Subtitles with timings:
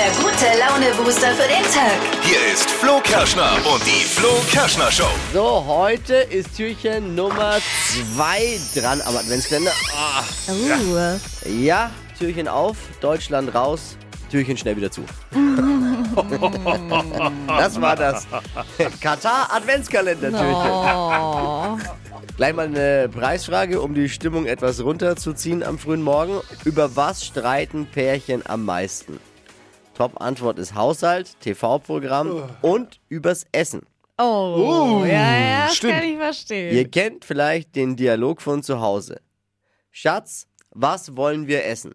[0.00, 2.00] der gute Laune-Booster für den Tag.
[2.22, 5.04] Hier ist Flo Kerschner und die Flo Kerschner Show.
[5.34, 7.56] So, heute ist Türchen Nummer
[8.16, 9.72] 2 dran am Adventskalender.
[9.94, 11.18] Ah, Uh.
[11.50, 13.98] ja, Türchen auf, Deutschland raus,
[14.30, 15.02] Türchen schnell wieder zu.
[17.46, 18.26] das war das.
[19.02, 20.70] Katar Adventskalender-Türchen.
[20.72, 21.76] Oh.
[22.38, 26.40] Gleich mal eine Preisfrage, um die Stimmung etwas runterzuziehen am frühen Morgen.
[26.64, 29.20] Über was streiten Pärchen am meisten?
[30.00, 33.82] Top-Antwort ist Haushalt, TV-Programm und übers Essen.
[34.16, 35.04] Oh.
[35.06, 35.92] ja, ja, das stimmt.
[35.92, 36.74] kann ich verstehen.
[36.74, 39.20] Ihr kennt vielleicht den Dialog von zu Hause.
[39.90, 41.94] Schatz, was wollen wir essen?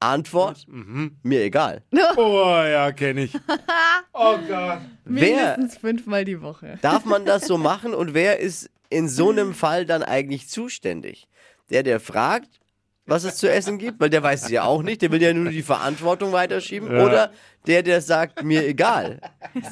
[0.00, 1.82] Antwort, mir egal.
[2.16, 3.34] Oh ja, kenne ich.
[4.14, 4.78] Oh Gott.
[5.04, 6.78] Wer Mindestens fünfmal die Woche.
[6.80, 11.28] darf man das so machen und wer ist in so einem Fall dann eigentlich zuständig?
[11.68, 12.61] Der, der fragt,
[13.06, 15.32] was es zu essen gibt, weil der weiß es ja auch nicht, der will ja
[15.32, 16.88] nur die Verantwortung weiterschieben.
[16.88, 17.32] Oder
[17.66, 19.20] der, der sagt, mir egal,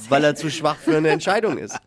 [0.08, 1.78] weil er zu schwach für eine Entscheidung ist.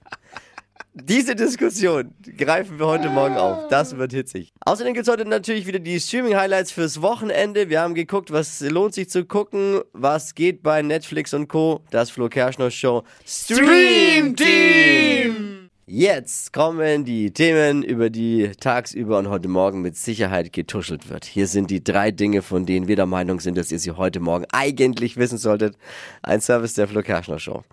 [0.96, 3.68] Diese Diskussion greifen wir heute Morgen auf.
[3.70, 4.54] Das wird hitzig.
[4.64, 7.68] Außerdem gibt es heute natürlich wieder die Streaming-Highlights fürs Wochenende.
[7.70, 11.82] Wir haben geguckt, was lohnt sich zu gucken, was geht bei Netflix und Co.
[11.90, 15.53] Das Flo Kerschner Show Stream Team.
[15.86, 21.26] Jetzt kommen die Themen, über die tagsüber und heute Morgen mit Sicherheit getuschelt wird.
[21.26, 24.22] Hier sind die drei Dinge, von denen wir der Meinung sind, dass ihr sie heute
[24.22, 25.76] Morgen eigentlich wissen solltet.
[26.22, 27.64] Ein Service der Flo Kerschner Show.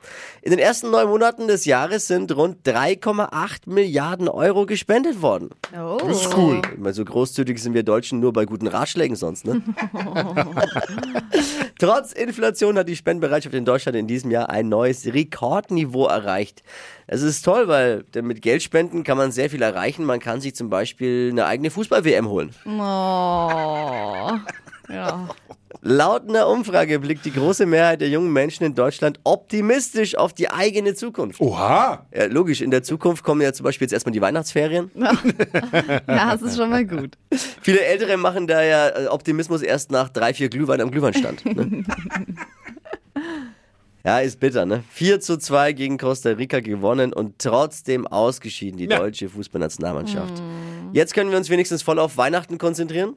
[0.42, 5.50] In den ersten neun Monaten des Jahres sind rund 3,8 Milliarden Euro gespendet worden.
[5.72, 5.98] Oh.
[6.05, 6.62] Das ist cool.
[6.78, 9.62] Weil so großzügig sind wir Deutschen nur bei guten Ratschlägen sonst, ne?
[11.78, 16.64] Trotz Inflation hat die Spendenbereitschaft in Deutschland in diesem Jahr ein neues Rekordniveau erreicht.
[17.12, 20.05] Es ist toll, weil mit Geldspenden kann man sehr viel erreichen.
[20.05, 22.55] Man kann sich zum Beispiel eine eigene Fußball-WM holen.
[22.64, 24.30] Oh.
[24.89, 25.28] Ja.
[25.83, 30.50] Laut einer Umfrage blickt die große Mehrheit der jungen Menschen in Deutschland optimistisch auf die
[30.50, 31.41] eigene Zukunft.
[31.41, 32.06] Oha.
[32.14, 34.93] Ja, logisch, in der Zukunft kommen ja zum Beispiel jetzt erstmal die Weihnachtsferien.
[34.94, 35.12] ja,
[36.06, 37.19] das ist schon mal gut.
[37.60, 41.44] Viele Ältere machen da ja äh, Optimismus erst nach drei, vier Glühwein am Glühweinstand.
[41.44, 41.84] Ne?
[44.05, 44.83] ja, ist bitter, ne?
[44.91, 48.99] 4 zu 2 gegen Costa Rica gewonnen und trotzdem ausgeschieden, die Ja.
[48.99, 50.43] deutsche Fußballnationalmannschaft.
[50.93, 53.16] Jetzt können wir uns wenigstens voll auf Weihnachten konzentrieren.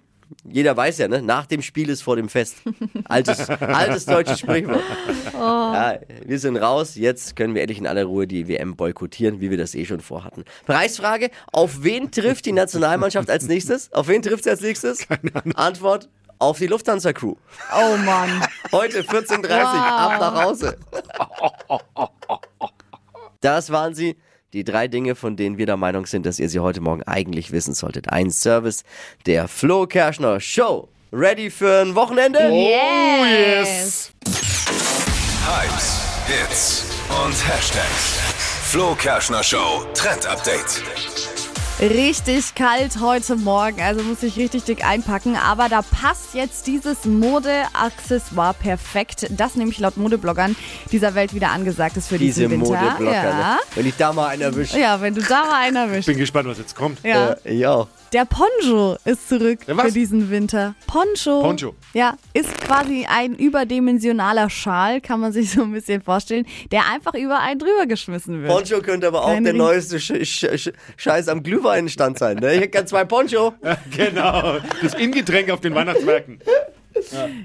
[0.50, 1.22] Jeder weiß ja, ne?
[1.22, 2.56] Nach dem Spiel ist vor dem Fest.
[3.06, 4.82] Altes, altes deutsches Sprichwort.
[5.34, 6.96] Ja, wir sind raus.
[6.96, 10.00] Jetzt können wir endlich in aller Ruhe die WM boykottieren, wie wir das eh schon
[10.00, 10.44] vorhatten.
[10.66, 13.92] Preisfrage: Auf wen trifft die Nationalmannschaft als nächstes?
[13.94, 15.06] Auf wen trifft sie als nächstes?
[15.56, 17.36] Antwort: Auf die Lufthansa-Crew.
[17.76, 18.44] Oh Mann.
[18.72, 20.78] Heute 14.30 Uhr, ab nach Hause.
[23.42, 24.18] Das waren sie.
[24.54, 27.52] Die drei Dinge, von denen wir der Meinung sind, dass ihr sie heute Morgen eigentlich
[27.52, 28.10] wissen solltet.
[28.10, 28.84] Ein Service
[29.26, 30.90] der Flo Kerschner Show.
[31.12, 32.40] Ready für ein Wochenende?
[32.52, 34.12] Oh yes.
[35.46, 36.86] Hypes, Hits
[37.26, 38.20] und Hashtags.
[38.64, 40.84] Flo Kerschner Show Trend Update.
[41.79, 45.35] Richtig kalt heute Morgen, also muss ich richtig dick einpacken.
[45.35, 50.56] Aber da passt jetzt dieses Mode-Accessoire perfekt, das nämlich laut Modebloggern
[50.91, 52.79] dieser Welt wieder angesagt ist für Diese diesen Winter.
[52.79, 53.11] Modeblocker.
[53.13, 53.53] ja.
[53.56, 53.59] Ne?
[53.75, 54.79] Wenn ich da mal einen erwische.
[54.79, 56.06] ja, wenn du da mal einen erwischt.
[56.07, 57.03] Bin gespannt, was jetzt kommt.
[57.03, 57.31] Ja.
[57.44, 57.88] Äh, ich auch.
[58.13, 60.75] Der Poncho ist zurück für diesen Winter.
[60.85, 61.41] Poncho.
[61.41, 61.74] Poncho.
[61.96, 67.16] Ja, ist quasi ein überdimensionaler Schal, kann man sich so ein bisschen vorstellen, der einfach
[67.16, 68.52] über einen drüber geschmissen wird.
[68.53, 72.38] Poncho könnte aber auch Kein der neueste Sch Sch Sch Scheiß am Glühweinstand sein.
[72.38, 72.53] Ne?
[72.53, 73.53] Ich hätte gern zwei Poncho.
[73.96, 74.57] Genau.
[74.81, 76.40] Das Ingetränk auf den Weihnachtsmärkten.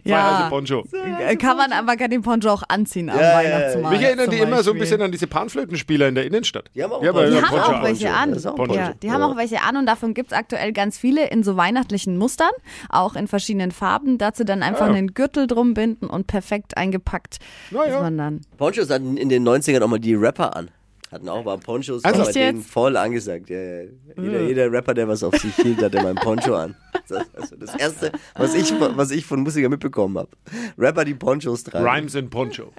[0.04, 0.48] Ja.
[0.48, 0.84] Poncho.
[1.20, 3.96] Äh, Kann man, aber kann den Poncho auch anziehen am Ja, ja, Weihnachtsmarkt.
[3.98, 6.70] Mich erinnern die immer so ein bisschen an diese Panflötenspieler in der Innenstadt.
[6.74, 7.26] Die haben auch ja, Poncho.
[7.26, 8.56] aber Die haben Poncho auch welche an.
[8.56, 8.74] Poncho.
[8.74, 11.56] Ja, die haben auch welche an und davon gibt es aktuell ganz viele in so
[11.56, 12.50] weihnachtlichen Mustern,
[12.88, 14.18] auch in verschiedenen Farben.
[14.18, 14.94] Dazu dann einfach Ah, ja.
[14.94, 17.38] einen Gürtel drum binden und perfekt eingepackt
[17.70, 17.96] Na ja.
[17.96, 18.40] ist man dann.
[18.56, 20.70] Ponchos hatten in den 90ern auch mal die Rapper an.
[21.10, 23.48] Hatten auch mal Ponchos, Also- war bei denen voll angesagt.
[23.48, 23.82] Ja, ja.
[24.20, 26.74] Jeder, jeder Rapper, der was auf sich hielt, hatte mal ein Poncho an.
[27.08, 30.28] Das, also das Erste, was ich, was ich von Musikern mitbekommen habe.
[30.76, 31.86] Rapper, die Ponchos tragen.
[31.88, 32.70] Rhymes in Poncho.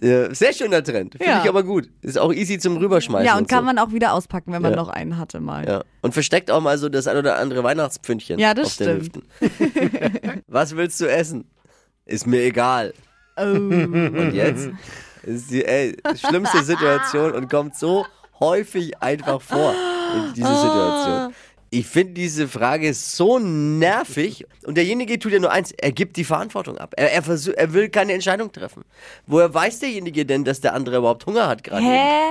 [0.00, 1.12] Sehr schöner Trend.
[1.14, 1.42] Finde Ja.
[1.42, 1.90] ich aber gut.
[2.00, 3.26] Ist auch easy zum Rüberschmeißen.
[3.26, 3.64] Ja, und kann so.
[3.66, 4.76] man auch wieder auspacken, wenn man Ja.
[4.78, 5.66] noch einen hatte mal.
[5.68, 5.84] Ja.
[6.00, 9.24] Und versteckt auch mal so das ein oder andere Weihnachtspfündchen Ja, das auf den stimmt.
[9.40, 10.42] Hüften.
[10.46, 11.50] Was willst du essen?
[12.06, 12.94] Ist mir egal.
[13.36, 13.42] Oh.
[13.42, 14.70] Und jetzt
[15.28, 18.06] ist die ey, schlimmste Situation und kommt so
[18.40, 19.74] häufig einfach vor
[20.14, 21.34] in diese Situation.
[21.70, 26.24] Ich finde diese Frage so nervig und derjenige tut ja nur eins, er gibt die
[26.24, 26.94] Verantwortung ab.
[26.96, 28.84] Er, er, versuch, er will keine Entscheidung treffen.
[29.26, 31.84] Woher weiß derjenige denn, dass der andere überhaupt Hunger hat gerade?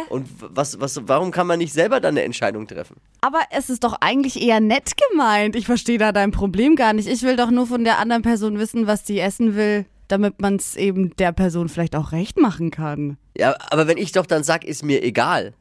[0.09, 2.95] Und was, was, warum kann man nicht selber dann eine Entscheidung treffen?
[3.21, 5.55] Aber es ist doch eigentlich eher nett gemeint.
[5.55, 7.07] Ich verstehe da dein Problem gar nicht.
[7.07, 9.85] Ich will doch nur von der anderen Person wissen, was die essen will.
[10.07, 13.17] Damit man es eben der Person vielleicht auch recht machen kann.
[13.37, 15.53] Ja, aber wenn ich doch dann sag, ist mir egal.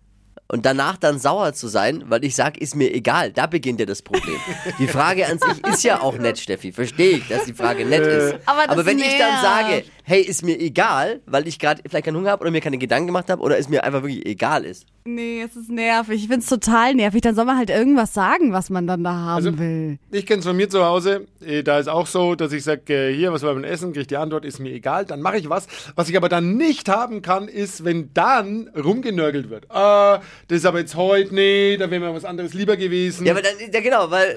[0.48, 3.86] Und danach dann sauer zu sein, weil ich sag, ist mir egal, da beginnt ja
[3.86, 4.36] das Problem.
[4.78, 6.70] Die Frage an sich ist ja auch nett, Steffi.
[6.70, 8.36] Verstehe ich, dass die Frage nett ist.
[8.46, 12.16] Aber das wenn ich dann sage, hey, ist mir egal, weil ich gerade vielleicht keinen
[12.16, 14.86] Hunger habe oder mir keine Gedanken gemacht habe oder es mir einfach wirklich egal ist.
[15.04, 16.22] Nee, es ist nervig.
[16.22, 17.20] Ich find's total nervig.
[17.22, 19.98] Dann soll man halt irgendwas sagen, was man dann da haben Also- will.
[20.10, 21.26] Ich kenne es von mir zu Hause.
[21.44, 23.88] äh, Da ist auch so, dass ich sage, äh, hier, was wollen wir essen?
[23.92, 25.04] Kriege ich die Antwort, ist mir egal.
[25.06, 25.66] Dann mache ich was.
[25.96, 29.70] Was ich aber dann nicht haben kann, ist, wenn dann rumgenörgelt wird.
[29.70, 33.26] Ah, das ist aber jetzt heute, nee, da wäre mir was anderes lieber gewesen.
[33.26, 34.36] Ja, aber dann, ja genau, weil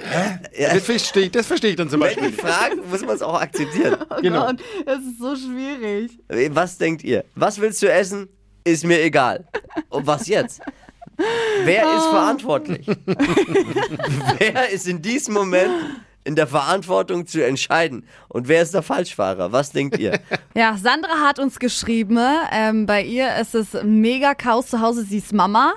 [0.57, 2.29] ja, das verstehe ich, das verstehe ich dann zum wenn Beispiel.
[2.29, 3.97] die fragen, muss man es auch akzeptieren.
[4.21, 4.47] Genau.
[4.47, 5.58] Gott, es ist so schwierig.
[6.51, 7.23] Was denkt ihr?
[7.35, 8.27] Was willst du essen?
[8.63, 9.47] Ist mir egal.
[9.89, 10.61] Und was jetzt?
[11.65, 12.11] Wer ist Oh.
[12.11, 12.87] verantwortlich?
[14.37, 15.71] wer ist in diesem Moment
[16.29, 18.05] in der Verantwortung zu entscheiden?
[18.27, 19.51] Und wer ist der Falschfahrer?
[19.51, 20.19] Was denkt ihr?
[20.55, 22.19] Ja, Sandra hat uns geschrieben,
[22.51, 25.73] ähm, bei ihr ist es mega Chaos zu Hause, sie ist Mama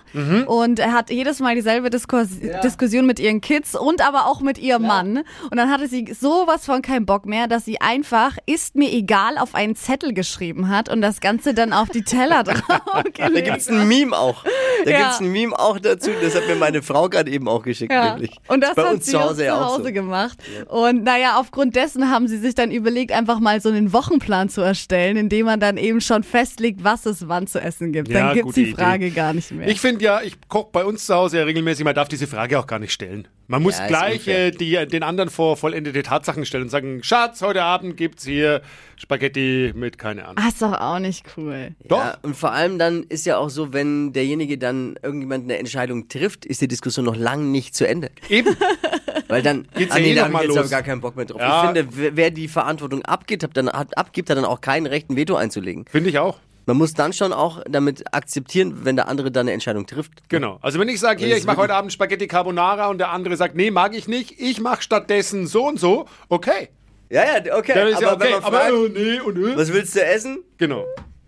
[0.46, 2.30] und er hat jedes Mal dieselbe Diskurs
[2.64, 5.18] Diskussion mit ihren Kids und aber auch mit ihrem Mann.
[5.50, 9.38] Und dann hatte sie sowas von keinen Bock mehr, dass sie einfach ist mir egal
[9.38, 13.44] auf einen Zettel geschrieben hat und das Ganze dann auf die Teller Da draufgelegt.
[13.44, 14.42] gibt es ein Meme auch.
[14.84, 14.98] Da Ja.
[14.98, 16.10] gibt es ein Meme auch dazu.
[16.20, 17.92] Das hat mir meine Frau gerade eben auch geschickt.
[17.92, 18.14] Ja.
[18.14, 18.32] Nämlich.
[18.48, 19.92] Und das Ist bei hat uns sie zu auch Hause zu ja auch Hause so.
[19.92, 20.41] gemacht.
[20.68, 24.60] Und naja, aufgrund dessen haben sie sich dann überlegt, einfach mal so einen Wochenplan zu
[24.60, 28.08] erstellen, indem man dann eben schon festlegt, was es wann zu essen gibt.
[28.08, 28.76] Ja, dann gibt's gute die Idee.
[28.82, 29.68] Frage gar nicht mehr.
[29.68, 32.58] Ich finde ja, ich koche bei uns zu Hause ja regelmäßig, man darf diese Frage
[32.58, 33.28] auch gar nicht stellen.
[33.48, 37.42] Man muss Ja, gleich äh, die, den anderen vor vollendete Tatsachen stellen und sagen, Schatz,
[37.42, 38.62] heute Abend gibt's hier
[38.96, 40.36] Spaghetti mit keine Ahnung.
[40.42, 41.72] Ah, ist doch auch nicht cool.
[41.86, 41.98] Doch.
[41.98, 46.08] Ja, und vor allem dann ist ja auch so, wenn derjenige dann irgendjemand eine Entscheidung
[46.08, 48.10] trifft, ist die Diskussion noch lang nicht zu Ende.
[48.30, 48.56] Eben.
[49.32, 50.58] Weil dann, Geht's ah, ja nee, eh da noch hab mal ich jetzt los.
[50.58, 51.40] aber gar keinen Bock mehr drauf.
[51.40, 51.60] Ja.
[51.60, 55.08] Ich finde, wer- die Verantwortung abgibt, hat dann, hat, abgibt, hat dann auch kein Recht,
[55.10, 55.86] ein Veto einzulegen.
[55.90, 56.38] Finde ich auch.
[56.66, 60.28] Man muss dann schon auch damit akzeptieren, wenn der andere dann eine Entscheidung trifft.
[60.28, 60.58] Genau.
[60.60, 63.56] Also wenn ich sage, hier, ich mache heute Abend Spaghetti Carbonara und der andere sagt,
[63.56, 66.68] nee, mag ich nicht, ich mache stattdessen so und so, okay.
[67.10, 67.72] Ja, ja, okay.
[67.74, 68.24] Dann ist aber ja okay.
[68.24, 69.56] wenn man Aber fragt, äh, nee und äh.
[69.56, 70.44] was willst du essen?
[70.58, 70.84] Genau.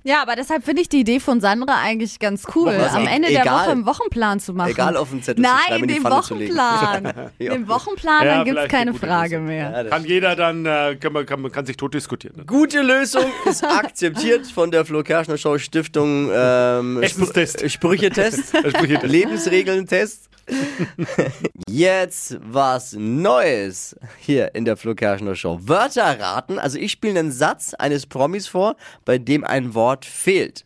[0.06, 3.30] Ja, aber deshalb finde ich die Idee von Sandra eigentlich ganz cool, Was, am Ende
[3.30, 3.60] der egal.
[3.64, 4.70] Woche einen Wochenplan zu machen.
[4.70, 6.54] Egal auf den Zettel zu Nein, schreiben, in die den Pfanne zu legen.
[6.56, 7.30] Wochenplan.
[7.38, 7.52] Ja.
[7.54, 9.46] Den Wochenplan, Ja, dann gibt's vielleicht keine Frage Lösung.
[9.46, 9.70] mehr.
[9.70, 12.36] Ja, Kann jeder dann, äh, kann man, kann, man kann sich tot diskutieren.
[12.36, 12.44] Ne?
[12.44, 17.60] Gute Lösung ist akzeptiert von der Flo Kerschner Show Stiftung ähm, Essenstest.
[17.60, 19.10] Spr- Sprüchetest, Sprüchetest.
[19.10, 20.28] Lebensregeln-Test.
[21.70, 25.58] Jetzt was Neues hier in der Flo Kerschner Show.
[25.62, 26.58] Wörter raten.
[26.58, 30.64] Also ich spiele einen Satz eines Promis vor, bei dem ein Wort fehlt.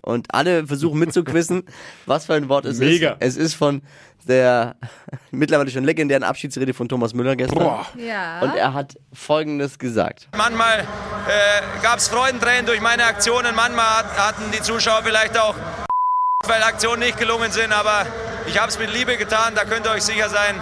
[0.00, 1.64] Und alle versuchen mitzuquissen,
[2.06, 3.12] was für ein Wort es Mega.
[3.12, 3.36] ist.
[3.36, 3.82] Es ist von
[4.26, 4.76] der
[5.30, 7.58] mittlerweile schon legendären Abschiedsrede von Thomas Müller gestern.
[7.58, 7.86] Boah.
[7.96, 8.40] Ja.
[8.40, 10.28] Und er hat Folgendes gesagt.
[10.36, 15.54] Manchmal äh, gab es Freudentränen durch meine Aktionen, manchmal hat, hatten die Zuschauer vielleicht auch,
[16.46, 18.06] weil Aktionen nicht gelungen sind, aber
[18.46, 20.56] ich habe es mit Liebe getan, da könnt ihr euch sicher sein.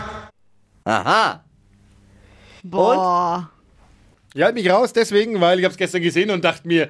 [0.85, 1.45] Aha.
[2.63, 3.51] Boah.
[4.35, 6.89] Ich halte mich raus deswegen, weil ich habe es gestern gesehen und dachte mir,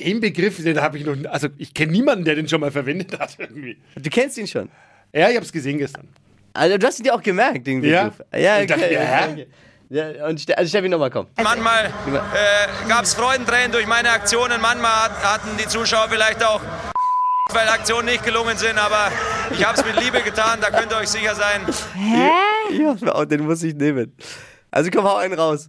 [0.00, 3.18] den Begriff, den habe ich noch, also ich kenne niemanden, der den schon mal verwendet
[3.18, 3.76] hat irgendwie.
[3.96, 4.68] Du kennst ihn schon.
[5.12, 6.08] Ja, ich habe es gesehen gestern.
[6.52, 8.04] Also du hast ihn dir auch gemerkt, den Ja.
[8.08, 8.26] Begriff.
[8.34, 9.32] Ja, Ich dachte mir, hä?
[9.32, 9.46] okay.
[9.92, 11.26] Ja, und Ste also Steffi, nochmal, komm.
[11.42, 16.60] Manchmal äh, gab es Freudentränen durch meine Aktionen, manchmal hat, hatten die Zuschauer vielleicht auch,
[17.52, 19.10] weil Aktionen nicht gelungen sind, aber
[19.50, 21.62] ich habe es mit Liebe getan, da könnt ihr euch sicher sein.
[22.70, 24.12] Ich hab's mir auch, den muss ich nehmen.
[24.70, 25.68] Also komm, hau einen raus.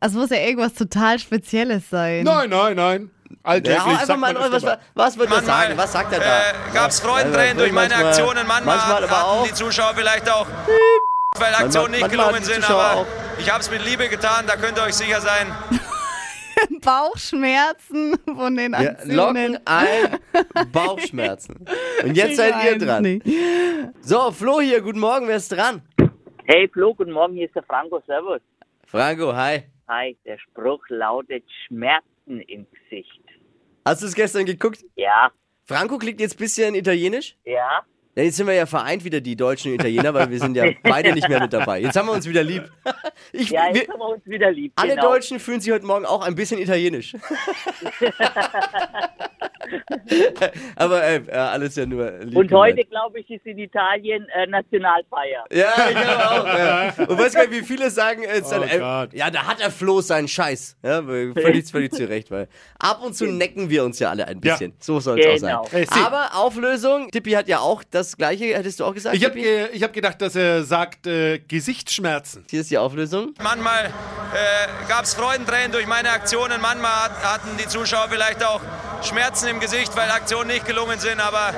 [0.00, 2.24] Es muss ja irgendwas total Spezielles sein.
[2.24, 3.10] Nein, nein, nein.
[3.46, 4.78] Alltäglich Ja, einfach mal, was, immer.
[4.94, 5.76] was wird er sagen?
[5.78, 6.26] Was sagt er da?
[6.40, 9.46] äh, gab es Freudentränen Ja, durch meine manchmal- Aktionen, manchmal, manchmal aber hatten auch.
[9.46, 10.46] die Zuschauer vielleicht auch,
[11.38, 13.06] weil Aktionen nicht gelungen sind, aber auch.
[13.38, 15.46] ich habe es mit Liebe getan, da könnt ihr euch sicher sein.
[16.84, 19.16] Bauchschmerzen von den Ja, Aktionen.
[19.16, 20.18] locken ein
[20.72, 21.64] Bauchschmerzen.
[22.02, 23.02] Und jetzt Ich seid ihr dran.
[23.02, 23.26] nicht.
[24.00, 25.82] So, Flo hier, guten Morgen, wer ist dran?
[26.46, 28.40] Hey Flo, guten Morgen, hier ist der Franco, servus.
[28.86, 29.64] Franco, hi.
[29.88, 33.20] Hi, der Spruch lautet Schmerzen im Gesicht.
[33.86, 34.84] Hast du es gestern geguckt?
[34.96, 35.30] Ja,
[35.64, 37.36] Franco klingt jetzt ein bisschen italienisch.
[37.44, 37.84] ja,
[38.16, 40.64] Ja, jetzt sind wir ja vereint wieder, die Deutschen und Italiener, weil wir sind ja
[40.82, 41.80] beide nicht mehr mit dabei.
[41.80, 42.68] Jetzt haben wir uns wieder lieb.
[43.32, 44.72] Ich, ja, wir, jetzt haben wir uns wieder lieb.
[44.76, 45.10] alle genau.
[45.10, 47.14] Deutschen fühlen sich heute Morgen auch ein bisschen italienisch.
[50.76, 52.76] Aber ey, äh, alles ja nur lieb Und gemeint.
[52.76, 55.44] heute, glaube ich, ist in Italien äh, Nationalfeier.
[55.52, 56.46] Ja, ich glaube auch.
[56.46, 56.92] Ja.
[57.06, 59.12] Und weißt du, wie viele sagen jetzt dann, Oh Gott.
[59.14, 60.76] ja, da hat er Flo seinen Scheiß.
[60.82, 64.40] Ja, völlig, völlig zu Recht, weil ab und zu necken wir uns ja alle ein
[64.40, 64.74] bisschen.
[64.80, 65.60] So soll es Genau.
[65.62, 65.86] auch sein.
[65.90, 69.16] Sie- Aber Auflösung, Tippi hat ja auch das gleiche, hättest du auch gesagt?
[69.16, 72.44] Ich habe ge ich hab gedacht, dass er sagt äh, Gesichtsschmerzen.
[72.50, 73.34] Hier ist die Auflösung.
[73.42, 78.60] Manchmal äh, gab es Freudentränen durch meine Aktionen, manchmal hat, hatten die Zuschauer vielleicht auch
[79.06, 81.50] Schmerzen im Gesicht, weil Aktionen nicht gelungen sind, aber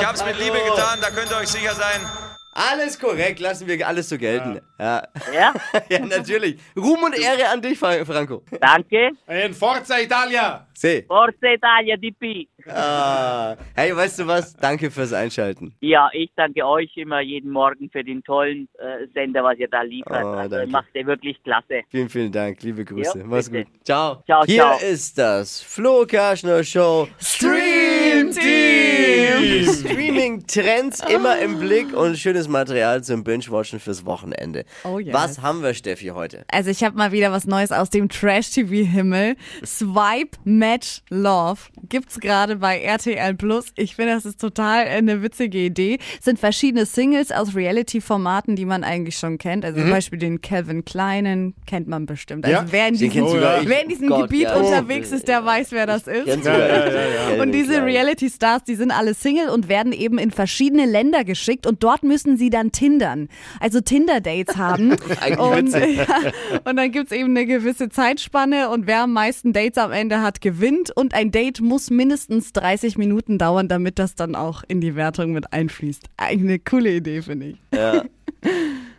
[0.00, 2.10] ich habe es mit Liebe getan, da könnt ihr euch sicher sein.
[2.56, 4.60] Alles korrekt, lassen wir alles so gelten.
[4.78, 5.52] Ja, Ja,
[5.88, 6.56] ja natürlich.
[6.76, 8.42] Ruhm und Ehre an dich, Fra- Franco.
[8.60, 9.10] danke.
[9.28, 10.66] In Forza Italia!
[10.76, 11.02] Seh.
[11.06, 12.48] Forza Italia, DP.
[12.68, 13.56] Ah.
[13.76, 14.54] Hey, weißt du was?
[14.56, 15.74] Danke fürs Einschalten.
[15.80, 19.82] Ja, ich danke euch immer jeden Morgen für den tollen äh, Sender, was ihr da
[19.82, 20.24] liefert.
[20.24, 20.70] Oh, also danke.
[20.72, 21.82] macht ihr wirklich klasse.
[21.90, 22.60] Vielen, vielen Dank.
[22.62, 23.18] Liebe Grüße.
[23.20, 23.70] Ja, Mach's bitte.
[23.70, 23.84] gut.
[23.84, 24.22] Ciao.
[24.26, 24.78] Ciao, Hier ciao.
[24.80, 29.72] ist das Flo Kerschner Show Stream Team.
[29.72, 34.64] Streaming Trends immer im Blick und schönes Material zum Binge-Watchen fürs Wochenende.
[34.84, 35.14] Oh, yes.
[35.14, 36.44] Was haben wir, Steffi, heute?
[36.50, 39.36] Also ich habe mal wieder was Neues aus dem Trash-TV-Himmel.
[39.64, 43.66] Swipe Match Love gibt's gerade bei RTL Plus.
[43.76, 45.98] Ich finde, das ist total eine witzige Idee.
[46.18, 49.64] Es sind verschiedene Singles aus Reality-Formaten, die man eigentlich schon kennt.
[49.64, 52.44] Also zum Beispiel den Calvin Kleinen kennt man bestimmt.
[52.44, 53.68] Also Ja, wer in diesem, sogar ich.
[53.68, 54.56] wer in diesem Gott, Gebiet ja.
[54.56, 56.44] unterwegs ist, der weiß, wer das ist.
[56.44, 61.66] Ja, Und diese Reality-Stars, die sind alle Single und werden eben in verschiedene Länder geschickt
[61.66, 63.28] und dort müssen sie dann tindern.
[63.60, 64.92] Also Tinder-Dates haben.
[65.38, 66.06] Und, ja,
[66.64, 70.40] und dann gibt's eben eine gewisse Zeitspanne und wer am meisten Dates am Ende hat,
[70.40, 70.90] gewinnt.
[70.90, 75.32] Und ein Date muss mindestens 30 Minuten dauern, damit das dann auch in die Wertung
[75.32, 76.04] mit einfließt.
[76.16, 77.56] Eigentlich eine coole Idee, finde ich.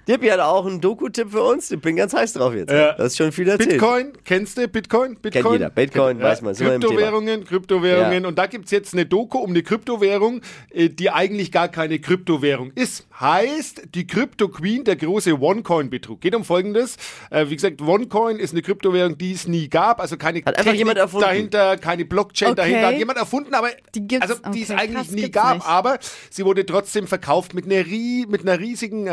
[0.07, 1.71] Dippi hat auch einen Doku-Tipp für uns.
[1.71, 2.71] Ich bin ganz heiß drauf jetzt.
[2.71, 2.93] Ja.
[2.93, 3.69] Das ist schon viel erzählt.
[3.71, 5.15] Bitcoin, kennst du Bitcoin?
[5.15, 5.53] Bitcoin?
[5.53, 5.69] jeder.
[5.69, 6.53] Bitcoin, weiß man.
[6.55, 8.23] Kryptowährungen, Kryptowährungen.
[8.23, 8.27] Ja.
[8.27, 12.71] Und da gibt's jetzt eine Doku um eine Kryptowährung, äh, die eigentlich gar keine Kryptowährung
[12.75, 13.07] ist.
[13.19, 16.21] Heißt, die Crypto Queen, der große OneCoin-Betrug.
[16.21, 16.97] Geht um Folgendes.
[17.31, 19.99] Äh, wie gesagt, OneCoin ist eine Kryptowährung, die es nie gab.
[20.01, 21.25] Also keine Hat einfach jemand erfunden.
[21.25, 22.55] dahinter, keine Blockchain Okay.
[22.57, 22.87] dahinter.
[22.87, 25.55] Hat jemand erfunden, aber Die gibt's- also, die es okay, eigentlich krass, nie gab.
[25.55, 25.67] nicht.
[25.67, 25.97] Aber
[26.29, 27.83] sie wurde trotzdem verkauft mit einer,
[28.27, 29.07] mit einer riesigen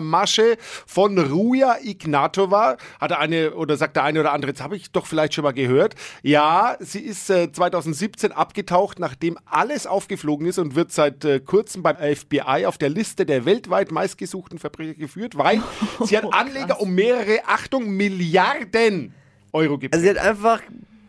[0.00, 2.76] Marketing-Masche von Ruja Ignatova.
[3.00, 5.44] Hat er eine, oder sagt der eine oder andere, jetzt habe ich doch vielleicht schon
[5.44, 5.94] mal gehört.
[6.22, 11.82] Ja, sie ist äh, 2017 abgetaucht, nachdem alles aufgeflogen ist und wird seit äh, kurzem
[11.82, 15.62] beim FBI auf der Liste der weltweit meistgesuchten Verbrecher geführt, weil
[16.04, 19.14] sie hat Anleger um mehrere, Achtung, Milliarden
[19.52, 19.94] Euro geprägt.
[19.94, 20.62] Also sie hat einfach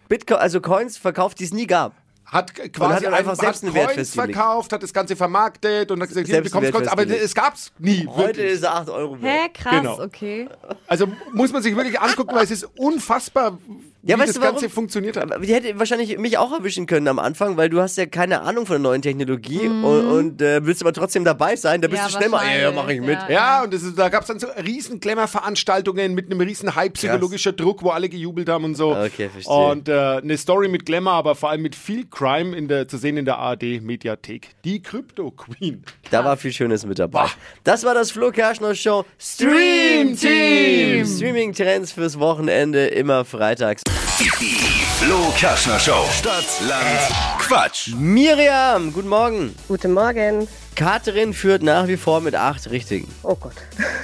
[0.10, 1.96] Bitcoin, also Coins verkauft, die es nie gab.
[2.28, 4.34] Hat quasi hat einfach ein- selbst hat einen Wert festgelegt.
[4.36, 7.72] verkauft, hat das Ganze vermarktet und hat gesagt, hier einen bekommst Coins, aber es gab's
[7.80, 8.06] nie.
[8.06, 8.52] Heute wirklich.
[8.54, 9.34] ist er 8 Euro wert.
[9.34, 10.02] Hä, krass, Genau.
[10.02, 10.50] okay.
[10.88, 13.58] Also muss man sich wirklich angucken, weil es ist unfassbar,
[14.08, 14.56] wie Ja, weißt das du, warum?
[14.56, 15.30] Ganze funktioniert hat.
[15.44, 18.66] Die hätte wahrscheinlich mich auch erwischen können am Anfang, weil du hast ja keine Ahnung
[18.66, 21.82] von der neuen Technologie und, und äh, willst aber trotzdem dabei sein.
[21.82, 23.20] Da bist Ja, du schnell mal, ja, ja, mach ich mit.
[23.28, 23.30] ja.
[23.30, 27.52] Ja, und ist, da gab es dann so riesen Glamour-Veranstaltungen mit einem riesen Hype, psychologischer
[27.52, 28.96] Druck, wo alle gejubelt haben und so.
[28.96, 29.54] Okay, verstehe.
[29.72, 32.98] Und äh, eine Story mit Glamour, aber vor allem mit viel Crime in der, zu
[32.98, 34.50] sehen in der ARD-Mediathek.
[34.64, 35.84] Die Crypto Queen.
[36.12, 37.28] Da war viel Schönes mit dabei.
[37.64, 40.27] Das war das Flo Kerschner Show Stream Team.
[41.18, 43.82] Streaming Trends fürs Wochenende immer freitags.
[44.20, 44.30] Die
[45.04, 46.06] Flo Kerschner Show.
[46.12, 46.86] Stadt, Land,
[47.40, 47.92] Quatsch.
[47.96, 49.56] Miriam, guten Morgen.
[49.68, 50.48] Guten Morgen.
[50.76, 53.12] Katrin führt nach wie vor mit acht Richtigen.
[53.24, 53.56] Oh Gott.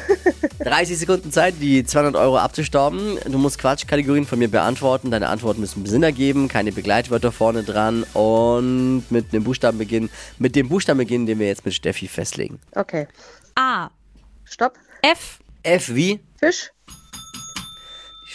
[0.63, 3.19] 30 Sekunden Zeit, die 200 Euro abzustauben.
[3.25, 5.11] Du musst Quatschkategorien von mir beantworten.
[5.11, 10.09] Deine Antworten müssen Sinn ergeben, keine Begleitwörter vorne dran und mit einem Buchstaben beginnen.
[10.39, 12.59] Mit dem Buchstaben beginnen, den wir jetzt mit Steffi festlegen.
[12.71, 13.07] Okay.
[13.53, 13.91] A.
[14.45, 14.73] Stopp.
[15.03, 15.37] F.
[15.61, 16.19] F wie?
[16.39, 16.71] Fisch.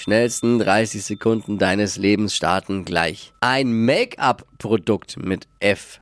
[0.02, 3.32] Schnellsten 30 Sekunden deines Lebens starten gleich.
[3.40, 6.00] Ein Make-up-Produkt mit F.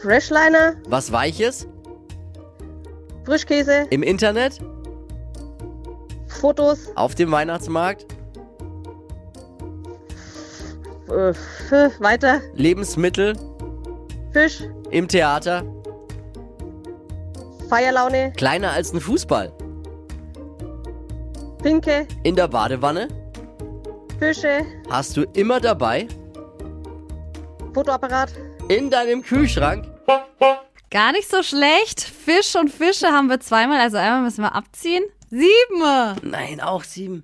[0.00, 0.74] Freshliner.
[0.86, 1.66] Was Weiches?
[3.24, 3.86] Frischkäse.
[3.90, 4.60] Im Internet?
[6.28, 6.94] Fotos.
[6.94, 8.06] Auf dem Weihnachtsmarkt?
[11.10, 11.40] Äh, f-
[11.98, 12.40] weiter.
[12.54, 13.34] Lebensmittel?
[14.32, 14.62] Fisch.
[14.90, 15.64] Im Theater?
[17.68, 18.32] Feierlaune.
[18.36, 19.52] Kleiner als ein Fußball?
[21.64, 22.06] Pinke.
[22.24, 23.08] In der Badewanne?
[24.18, 24.66] Fische.
[24.90, 26.06] Hast du immer dabei?
[27.72, 28.34] Fotoapparat.
[28.68, 29.86] In deinem Kühlschrank?
[30.90, 32.02] Gar nicht so schlecht.
[32.02, 35.04] Fisch und Fische haben wir zweimal, also einmal müssen wir abziehen.
[35.30, 36.20] Sieben.
[36.22, 37.22] Nein, auch sieben.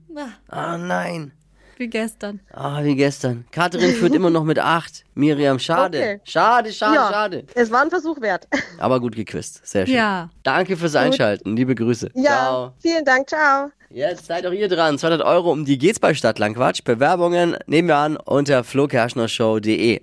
[0.49, 1.33] Ah, nein.
[1.81, 2.41] Wie gestern.
[2.53, 3.47] Ah, wie gestern.
[3.53, 5.03] Katrin führt immer noch mit acht.
[5.15, 5.97] Miriam, schade.
[5.97, 6.21] Okay.
[6.25, 7.09] Schade, schade, ja.
[7.11, 7.45] schade.
[7.55, 8.47] Es war ein Versuch wert.
[8.79, 9.67] Aber gut gequizt.
[9.67, 9.95] Sehr schön.
[9.95, 10.29] Ja.
[10.43, 11.57] Danke fürs Einschalten.
[11.57, 12.11] Liebe Grüße.
[12.13, 12.23] Ja.
[12.23, 12.73] Ciao.
[12.81, 13.31] Vielen Dank.
[13.31, 13.71] Ciao.
[13.89, 14.99] Jetzt seid auch ihr dran.
[14.99, 16.85] 200 Euro, um die geht's bei Stadtlandquatsch.
[16.85, 20.03] Bewerbungen nehmen wir an unter flokerschnershow.de.